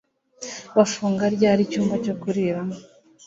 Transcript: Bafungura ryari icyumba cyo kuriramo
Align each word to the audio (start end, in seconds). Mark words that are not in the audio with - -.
Bafungura 0.75 1.27
ryari 1.35 1.61
icyumba 1.63 1.95
cyo 2.05 2.13
kuriramo 2.21 2.75